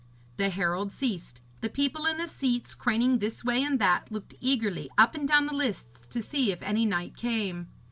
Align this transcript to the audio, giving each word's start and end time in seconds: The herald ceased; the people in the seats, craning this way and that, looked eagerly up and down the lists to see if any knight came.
The 0.37 0.49
herald 0.49 0.91
ceased; 0.91 1.41
the 1.59 1.69
people 1.69 2.07
in 2.07 2.17
the 2.17 2.27
seats, 2.27 2.73
craning 2.73 3.19
this 3.19 3.43
way 3.45 3.61
and 3.61 3.77
that, 3.77 4.11
looked 4.11 4.33
eagerly 4.41 4.89
up 4.97 5.13
and 5.13 5.27
down 5.27 5.45
the 5.45 5.53
lists 5.53 6.07
to 6.09 6.23
see 6.23 6.51
if 6.51 6.63
any 6.63 6.87
knight 6.87 7.15
came. 7.15 7.67